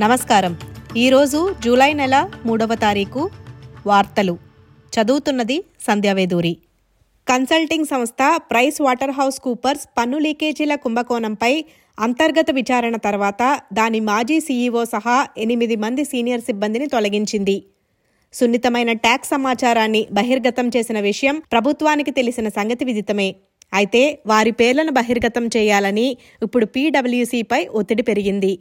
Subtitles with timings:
[0.00, 0.56] నమస్కారం.
[0.96, 3.30] ఈరోజు జూలై నెల మూడవ తారీఖు
[3.86, 4.38] వార్తలు.
[4.92, 6.56] చదువుతున్నది సంధ్యావేదూరి
[7.28, 11.64] కన్సల్టింగ్ సంస్థ ప్రైస్ వాటర్ హౌస్ కూపర్స్ పన్ను లీకేజీల కుంభకోణంపై
[12.00, 17.64] అంతర్గత విచారణ తర్వాత దాని మాజీ సీఈఓ సహా ఎనిమిది మంది సీనియర్ సిబ్బందిని తొలగించింది.
[18.34, 23.36] సున్నితమైన ట్యాక్స్ సమాచారాన్ని బహిర్గతం చేసిన విషయం ప్రభుత్వానికి తెలిసిన సంగతి విదితమే.
[23.74, 28.58] అయితే వారి పేర్లను బహిర్గతం చేయాలని ఇప్పుడు పీడబ్ల్యూసీపై ఒత్తిడి పెరిగింది.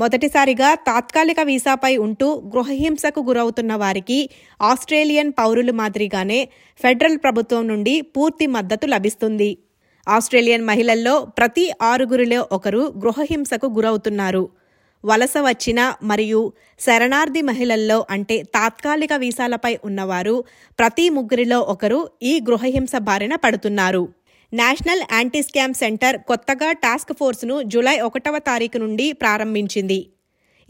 [0.00, 4.18] మొదటిసారిగా తాత్కాలిక వీసాపై ఉంటూ గృహహింసకు గురవుతున్న వారికి
[4.60, 6.40] ఆస్ట్రేలియన్ పౌరులు మాదిరిగానే
[6.80, 9.50] ఫెడరల్ ప్రభుత్వం నుండి పూర్తి మద్దతు లభిస్తుంది.
[10.06, 14.44] ఆస్ట్రేలియన్ మహిళల్లో ప్రతి ఆరుగురిలో ఒకరు గృహహింసకు గురవుతున్నారు.
[15.04, 16.40] వలస వచ్చిన మరియు
[16.80, 20.34] శరణార్థి మహిళల్లో అంటే తాత్కాలిక వీసాలపై ఉన్నవారు
[20.78, 24.02] ప్రతి ముగ్గురిలో ఒకరు ఈ గృహహింస బారిన పడుతున్నారు.
[24.52, 30.10] నేషనల్ యాంటీ స్కామ్ సెంటర్ కొత్తగా టాస్క్ ఫోర్స్ను జూలై ఒకటవ తారీఖు నుండి ప్రారంభించింది.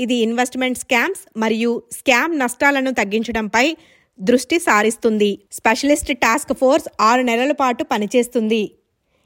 [0.00, 3.76] ఇది ఇన్వెస్ట్మెంట్ స్కామ్స్ మరియు స్కామ్ నష్టాలను తగ్గించడంపై
[4.20, 5.30] దృష్టి సారిస్తుంది.
[5.52, 8.62] స్పెషలిస్ట్ టాస్క్ ఫోర్స్ ఆరు నెలల పాటు పనిచేస్తుంది.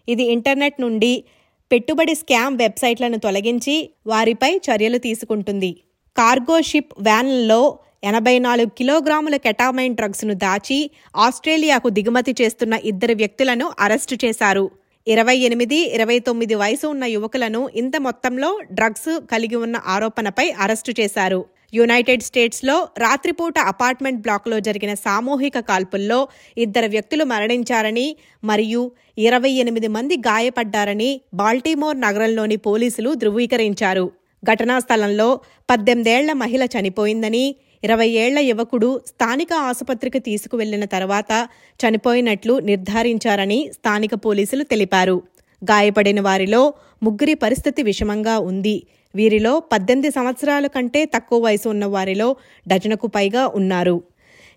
[0.08, 1.24] ఇది ఇంటర్నెట్ నుండి
[1.72, 5.70] పెట్టుబడి స్కామ్ వెబ్సైట్లను తొలగించి వారిపై చర్యలు తీసుకుంటుంది.
[6.16, 10.78] కార్గో షిప్ వ్యాన్లలో ఎనభై నాలుగు కిలోగ్రాముల కెటామైన్ డ్రగ్స్ను దాచి
[11.16, 14.64] ఆస్ట్రేలియాకు దిగుమతి చేస్తున్న ఇద్దరు వ్యక్తులను అరెస్టు చేశారు.
[15.06, 21.40] ఇరవై ఎనిమిది ఇరవై తొమ్మిది వయసు ఉన్న యువకులను ఇంత మొత్తంలో డ్రగ్స్ కలిగి ఉన్న ఆరోపణపై అరెస్టు చేశారు.
[21.74, 26.18] యునైటెడ్ స్టేట్స్లో రాత్రిపూట అపార్ట్మెంట్ బ్లాక్లో జరిగిన సామూహిక కాల్పుల్లో
[26.58, 28.06] ఇద్దరు వ్యక్తులు మరణించారని
[28.44, 28.82] మరియు
[29.18, 34.06] ఇరవై ఎనిమిది మంది గాయపడ్డారని బాల్టీమోర్ నగరంలోని పోలీసులు ధృవీకరించారు.
[34.42, 35.28] ఘటనా స్థలంలో
[35.70, 37.44] పద్దెనిమిదేళ్ళ మహిళ చనిపోయిందని
[37.84, 41.32] ఇరవై ఏళ్ళ యువకుడు స్థానిక ఆసుపత్రికి తీసుకువెళ్ళిన తర్వాత
[41.80, 45.16] చనిపోయినట్లు నిర్ధారించారని స్థానిక పోలీసులు తెలిపారు.
[45.62, 46.62] గాయపడిన వారిలో
[47.02, 48.76] ముగ్గురి పరిస్థితి విషమంగా ఉంది.
[49.14, 52.28] వీరిలో పద్దెనిమిది సంవత్సరాల కంటే తక్కువ వయసు ఉన్న వారిలో
[52.68, 53.96] డజనుకు పైగా ఉన్నారు.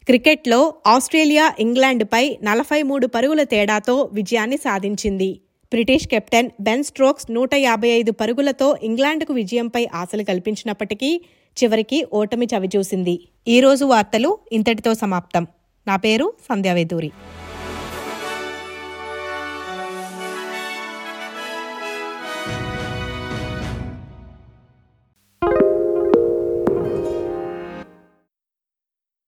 [0.07, 5.29] క్రికెట్లో ఆస్ట్రేలియా ఇంగ్లాండ్పై నలభై మూడు పరుగుల తేడాతో విజయాన్ని సాధించింది.
[5.71, 11.09] బ్రిటిష్ కెప్టెన్ బెన్ స్ట్రోక్స్ నూట యాభై ఐదు పరుగులతో ఇంగ్లాండ్కు విజయంపై ఆశలు కల్పించినప్పటికీ
[11.63, 13.27] చివరికి ఓటమి చవిచూసింది.
[13.47, 15.47] ఈరోజు వార్తలు ఇంతటితో సమాప్తం.
[15.87, 17.11] నా పేరు సంధ్యావేదూరి.